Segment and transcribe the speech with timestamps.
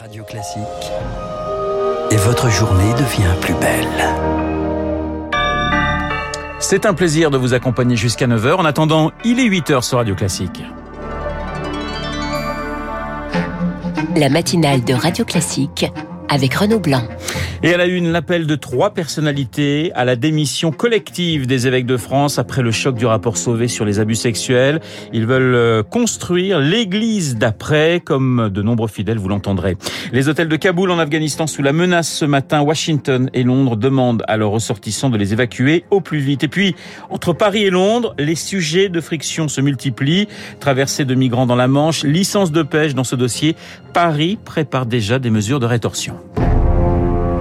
[0.00, 0.62] Radio Classique.
[2.12, 4.14] Et votre journée devient plus belle.
[6.60, 8.54] C'est un plaisir de vous accompagner jusqu'à 9h.
[8.54, 10.62] En attendant, il est 8h sur Radio Classique.
[14.14, 15.86] La matinale de Radio Classique
[16.28, 17.02] avec Renaud Blanc.
[17.62, 21.96] Et à la une, l'appel de trois personnalités à la démission collective des évêques de
[21.96, 24.80] France après le choc du rapport Sauvé sur les abus sexuels.
[25.12, 29.76] Ils veulent euh, construire l'église d'après, comme de nombreux fidèles, vous l'entendrez.
[30.12, 34.22] Les hôtels de Kaboul en Afghanistan sous la menace ce matin, Washington et Londres demandent
[34.28, 36.44] à leurs ressortissants de les évacuer au plus vite.
[36.44, 36.76] Et puis,
[37.10, 40.28] entre Paris et Londres, les sujets de friction se multiplient.
[40.60, 43.56] Traversée de migrants dans la Manche, licence de pêche dans ce dossier.
[43.92, 46.17] Paris prépare déjà des mesures de rétorsion.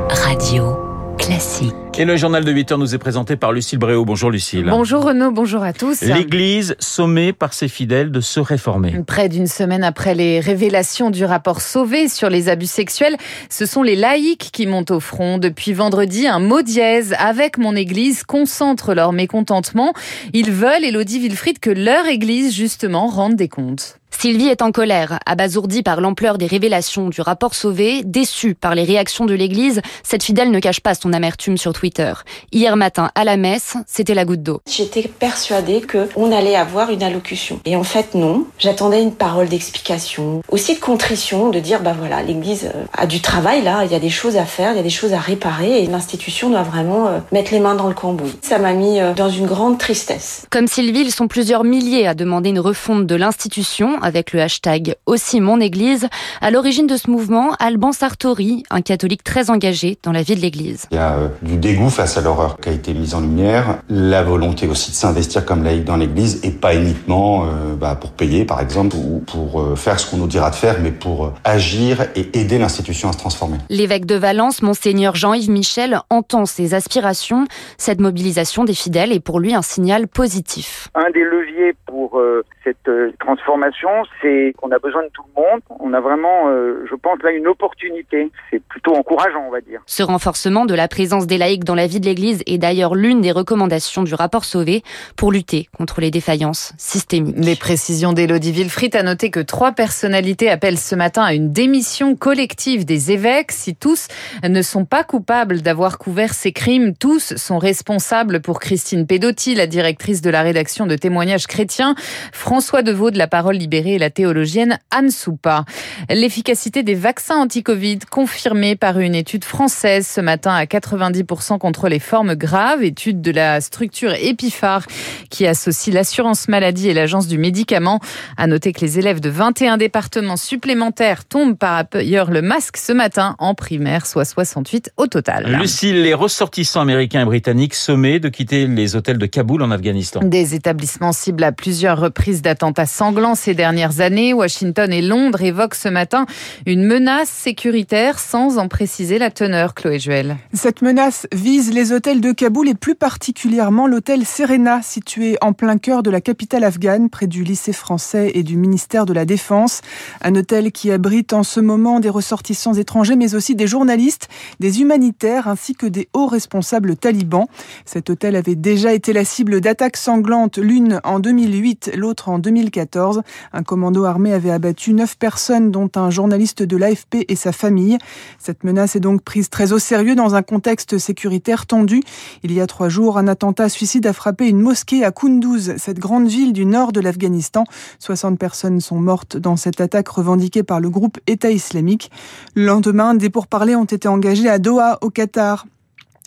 [0.10, 0.78] Radio
[1.18, 1.74] Classique.
[2.00, 4.06] Et le journal de 8 heures nous est présenté par Lucille Bréau.
[4.06, 4.68] Bonjour Lucille.
[4.70, 6.02] Bonjour Renaud, bonjour à tous.
[6.02, 9.02] L'Église sommée par ses fidèles de se réformer.
[9.08, 13.18] Près d'une semaine après les révélations du rapport Sauvé sur les abus sexuels,
[13.50, 15.40] ce sont les laïcs qui montent au front.
[15.40, 19.94] Depuis vendredi, un mot dièse avec mon Église concentre leur mécontentement.
[20.34, 24.00] Ils veulent, Elodie Wilfried, que leur Église justement rende des comptes.
[24.12, 28.84] Sylvie est en colère, abasourdie par l'ampleur des révélations du rapport Sauvé, déçue par les
[28.84, 32.14] réactions de l'Église, cette fidèle ne cache pas son amertume sur Twitter.
[32.52, 34.62] Hier matin, à la messe, c'était la goutte d'eau.
[34.68, 37.60] J'étais persuadée qu'on allait avoir une allocution.
[37.66, 38.48] Et en fait, non.
[38.58, 43.22] J'attendais une parole d'explication, aussi de contrition, de dire, bah voilà, l'Église euh, a du
[43.22, 45.20] travail là, il y a des choses à faire, il y a des choses à
[45.20, 48.36] réparer, et l'institution doit vraiment euh, mettre les mains dans le cambouis.
[48.42, 50.48] Ça m'a mis euh, dans une grande tristesse.
[50.50, 54.96] Comme Sylvie, ils sont plusieurs milliers à demander une refonte de l'institution avec le hashtag
[55.06, 56.08] aussi mon église.
[56.42, 60.42] À l'origine de ce mouvement, Alban Sartori, un catholique très engagé dans la vie de
[60.42, 60.88] l'église.
[60.92, 63.80] Il y a euh, du dégoût face à l'horreur qui a été mise en lumière,
[63.90, 68.12] la volonté aussi de s'investir comme laïc dans l'église et pas uniquement euh, bah, pour
[68.12, 71.34] payer par exemple ou pour euh, faire ce qu'on nous dira de faire, mais pour
[71.44, 73.58] agir et aider l'institution à se transformer.
[73.70, 77.46] L'évêque de Valence, monseigneur Jean-Yves Michel, entend ses aspirations.
[77.78, 80.90] Cette mobilisation des fidèles est pour lui un signal positif.
[80.96, 82.22] Un des leviers pour
[82.64, 83.87] cette transformation,
[84.22, 85.62] c'est qu'on a besoin de tout le monde.
[85.80, 88.32] On a vraiment, euh, je pense, là une opportunité.
[88.50, 89.82] C'est plutôt encourageant, on va dire.
[89.86, 93.22] Ce renforcement de la présence des laïcs dans la vie de l'Église est d'ailleurs l'une
[93.22, 94.84] des recommandations du rapport Sauvé
[95.16, 97.36] pour lutter contre les défaillances systémiques.
[97.38, 102.16] Les précisions d'Élodie Villefrit a noté que trois personnalités appellent ce matin à une démission
[102.16, 103.52] collective des évêques.
[103.52, 104.08] Si tous
[104.44, 109.68] ne sont pas coupables d'avoir couvert ces crimes, tous sont responsables pour Christine Pedotti, la
[109.68, 111.96] directrice de la rédaction de témoignages chrétiens,
[112.32, 115.66] François Deveau de la Parole libérée et la théologienne Anne Soupa.
[116.10, 122.00] L'efficacité des vaccins anti-Covid confirmée par une étude française ce matin à 90% contre les
[122.00, 124.86] formes graves, étude de la structure Epiphar
[125.30, 128.00] qui associe l'assurance maladie et l'agence du médicament.
[128.38, 132.94] À noter que les élèves de 21 départements supplémentaires tombent par ailleurs le masque ce
[132.94, 135.58] matin en primaire, soit 68 au total.
[135.60, 140.22] Lucille, les ressortissants américains et britanniques sommés de quitter les hôtels de Kaboul en Afghanistan.
[140.24, 144.34] Des établissements cibles à plusieurs reprises d'attentats sanglants ces dernières années.
[144.34, 146.26] Washington et Londres évoquent ce matin
[146.66, 150.38] une menace sécuritaire sans en préciser la teneur, Chloé Juel.
[150.54, 155.78] Cette menace vise les hôtels de Kaboul et plus particulièrement l'hôtel Serena, situé en plein
[155.78, 159.82] cœur de la capitale afghane, près du lycée français et du ministère de la Défense.
[160.22, 164.30] Un hôtel qui abrite en ce moment des ressortissants étrangers, mais aussi des journalistes,
[164.62, 167.48] des humanitaires ainsi que des hauts responsables talibans.
[167.84, 173.24] Cet hôtel avait déjà été la cible d'attaques sanglantes, l'une en 2008, l'autre en 2014.
[173.58, 177.98] Un commando armé avait abattu neuf personnes, dont un journaliste de l'AFP et sa famille.
[178.38, 182.04] Cette menace est donc prise très au sérieux dans un contexte sécuritaire tendu.
[182.44, 185.98] Il y a trois jours, un attentat suicide a frappé une mosquée à Kunduz, cette
[185.98, 187.64] grande ville du nord de l'Afghanistan.
[187.98, 192.12] 60 personnes sont mortes dans cette attaque revendiquée par le groupe État islamique.
[192.54, 195.66] Le lendemain, des pourparlers ont été engagés à Doha, au Qatar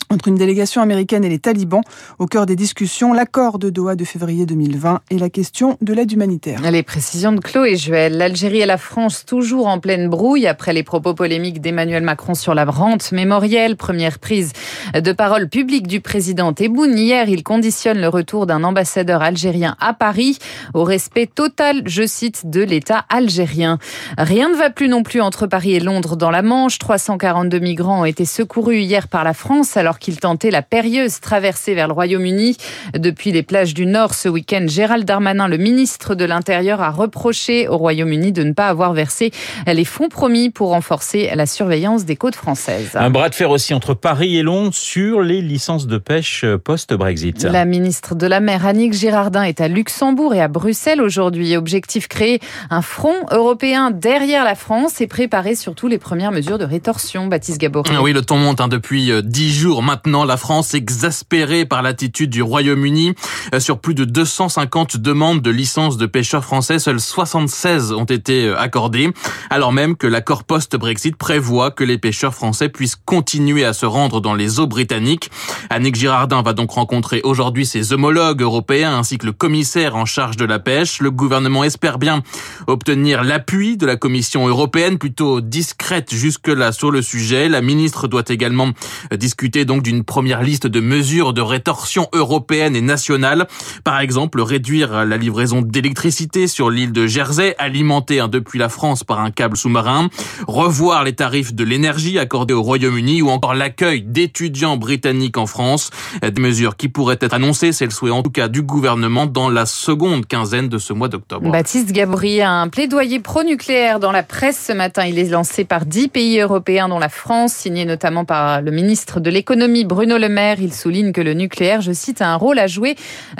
[0.09, 1.81] entre une délégation américaine et les talibans.
[2.19, 6.11] Au cœur des discussions, l'accord de Doha de février 2020 et la question de l'aide
[6.11, 6.59] humanitaire.
[6.71, 8.17] Les précisions de Chloé Juel.
[8.17, 12.53] L'Algérie et la France toujours en pleine brouille après les propos polémiques d'Emmanuel Macron sur
[12.53, 13.75] la rente mémorielle.
[13.75, 14.53] Première prise
[14.93, 16.97] de parole publique du président Tebboune.
[16.97, 20.37] Hier, il conditionne le retour d'un ambassadeur algérien à Paris
[20.73, 23.79] au respect total, je cite, de l'État algérien.
[24.17, 26.79] Rien ne va plus non plus entre Paris et Londres dans la Manche.
[26.79, 31.73] 342 migrants ont été secourus hier par la France alors qu'il tentait la périlleuse traversée
[31.73, 32.57] vers le Royaume-Uni.
[32.97, 37.67] Depuis les plages du Nord ce week-end, Gérald Darmanin, le ministre de l'Intérieur, a reproché
[37.67, 39.31] au Royaume-Uni de ne pas avoir versé
[39.67, 42.91] les fonds promis pour renforcer la surveillance des côtes françaises.
[42.95, 47.43] Un bras de fer aussi entre Paris et Londres sur les licences de pêche post-Brexit.
[47.43, 51.55] La ministre de la Mer, Annick Girardin, est à Luxembourg et à Bruxelles aujourd'hui.
[51.55, 52.39] Objectif créer
[52.69, 57.27] un front européen derrière la France et préparer surtout les premières mesures de rétorsion.
[57.27, 57.91] Baptiste Gabory.
[57.93, 60.25] Ah oui, le ton monte hein, depuis euh, dix jours maintenant.
[60.25, 63.13] La France exaspérée par l'attitude du Royaume-Uni.
[63.53, 68.47] Euh, sur plus de 250 demandes de licences de pêcheurs français, seuls 76 ont été
[68.47, 69.11] euh, accordées,
[69.49, 74.21] alors même que l'accord post-Brexit prévoit que les pêcheurs français puissent continuer à se rendre
[74.21, 75.29] dans les eaux britanniques.
[75.69, 80.37] Annick Girardin va donc rencontrer aujourd'hui ses homologues européens ainsi que le commissaire en charge
[80.37, 81.01] de la pêche.
[81.01, 82.23] Le gouvernement espère bien
[82.67, 87.49] obtenir l'appui de la Commission européenne, plutôt discrète jusque-là sur le sujet.
[87.49, 88.69] La ministre doit également
[89.15, 93.47] discuter donc d'une première liste de mesures de rétorsion européenne et nationale.
[93.83, 99.03] Par exemple, réduire la livraison d'électricité sur l'île de Jersey, alimentée hein, depuis la France
[99.03, 100.09] par un câble sous-marin,
[100.47, 105.89] revoir les tarifs de l'énergie accordés au Royaume-Uni ou encore l'accueil d'étudiants britanniques en France.
[106.21, 109.49] Des mesures qui pourraient être annoncées, c'est le souhait en tout cas du gouvernement dans
[109.49, 111.51] la seconde quinzaine de ce mois d'octobre.
[111.51, 115.05] Baptiste Gabri a un plaidoyer pro-nucléaire dans la presse ce matin.
[115.05, 119.19] Il est lancé par dix pays européens dont la France, signé notamment par le ministre
[119.19, 120.61] de l'économie Bruno Le Maire.
[120.61, 122.95] Il souligne que le nucléaire, je cite, a un rôle à jouer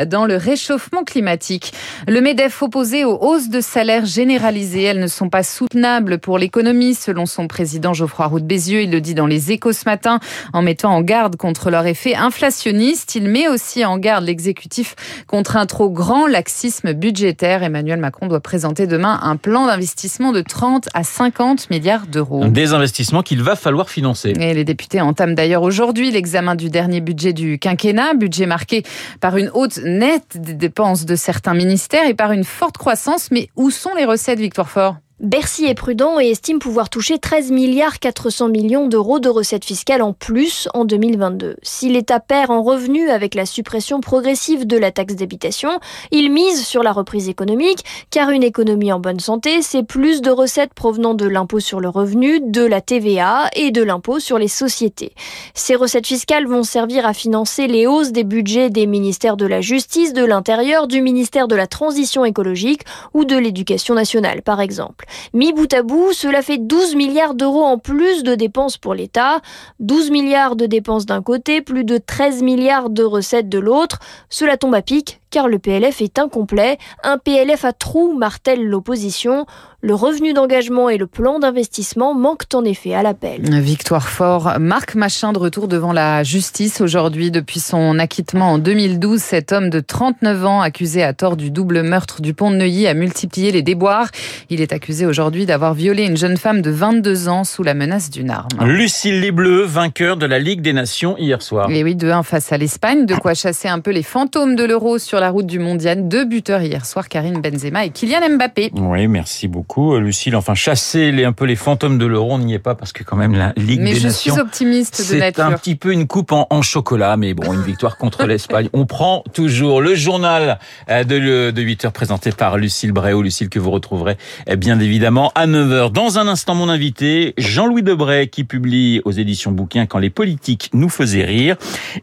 [0.07, 1.73] dans le réchauffement climatique.
[2.07, 6.95] Le MEDEF opposé aux hausses de salaire généralisées, elles ne sont pas soutenables pour l'économie,
[6.95, 8.81] selon son président Geoffroy Roux de Bézieux.
[8.81, 10.19] Il le dit dans les échos ce matin
[10.51, 13.15] en mettant en garde contre leur effet inflationniste.
[13.15, 14.95] Il met aussi en garde l'exécutif
[15.27, 17.63] contre un trop grand laxisme budgétaire.
[17.63, 22.45] Emmanuel Macron doit présenter demain un plan d'investissement de 30 à 50 milliards d'euros.
[22.47, 24.33] Des investissements qu'il va falloir financer.
[24.39, 28.83] Et les députés entament d'ailleurs aujourd'hui l'examen du dernier budget du quinquennat, budget marqué
[29.19, 33.29] par une hausse nette des dépenses de certains ministères et par une forte croissance.
[33.29, 37.51] Mais où sont les recettes, Victoire Fort Bercy est prudent et estime pouvoir toucher 13
[37.51, 41.57] milliards 400 millions d'euros de recettes fiscales en plus en 2022.
[41.61, 45.79] Si l'État perd en revenus avec la suppression progressive de la taxe d'habitation,
[46.09, 50.31] il mise sur la reprise économique, car une économie en bonne santé, c'est plus de
[50.31, 54.47] recettes provenant de l'impôt sur le revenu, de la TVA et de l'impôt sur les
[54.47, 55.13] sociétés.
[55.53, 59.61] Ces recettes fiscales vont servir à financer les hausses des budgets des ministères de la
[59.61, 62.81] Justice, de l'Intérieur, du ministère de la Transition écologique
[63.13, 65.05] ou de l'Éducation nationale, par exemple.
[65.33, 69.41] Mis bout à bout, cela fait 12 milliards d'euros en plus de dépenses pour l'État.
[69.79, 73.99] 12 milliards de dépenses d'un côté, plus de 13 milliards de recettes de l'autre.
[74.29, 76.77] Cela tombe à pic car le PLF est incomplet.
[77.03, 79.45] Un PLF à trous martèle l'opposition.
[79.83, 83.41] Le revenu d'engagement et le plan d'investissement manquent en effet à l'appel.
[83.61, 84.59] Victoire fort.
[84.59, 87.31] Marc Machin de retour devant la justice aujourd'hui.
[87.31, 91.81] Depuis son acquittement en 2012, cet homme de 39 ans, accusé à tort du double
[91.81, 94.09] meurtre du pont de Neuilly, a multiplié les déboires.
[94.51, 98.11] Il est accusé aujourd'hui d'avoir violé une jeune femme de 22 ans sous la menace
[98.11, 98.49] d'une arme.
[98.63, 101.71] Lucille Les Bleus, vainqueur de la Ligue des Nations hier soir.
[101.71, 103.07] Et oui, 2-1 face à l'Espagne.
[103.07, 106.07] De quoi chasser un peu les fantômes de l'euro sur la route du mondial.
[106.07, 108.71] Deux buteurs hier soir, Karine Benzema et Kylian Mbappé.
[108.75, 109.97] Oui, merci beaucoup.
[109.97, 110.35] Lucille.
[110.35, 113.03] Enfin, chasser les, un peu les fantômes de l'euro, on n'y est pas parce que
[113.03, 114.33] quand même la Ligue mais des je Nations.
[114.33, 115.45] suis optimiste de nature.
[115.45, 118.69] C'est un petit peu une coupe en, en, chocolat, mais bon, une victoire contre l'Espagne.
[118.73, 120.59] On prend toujours le journal
[120.89, 123.21] euh, de, de 8 heures présenté par Lucille Bréau.
[123.21, 124.17] Lucille que vous retrouverez
[124.49, 125.91] euh, bien évidemment à 9 heures.
[125.91, 130.69] Dans un instant, mon invité, Jean-Louis Debray, qui publie aux éditions Bouquin quand les politiques
[130.73, 131.55] nous faisaient rire.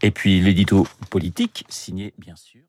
[0.03, 2.61] Et puis l'édito politique, signé bien sûr.